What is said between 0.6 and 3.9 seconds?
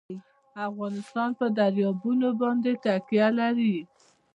افغانستان په دریابونه باندې تکیه لري.